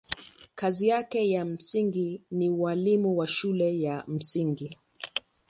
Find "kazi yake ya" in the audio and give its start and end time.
0.55-1.45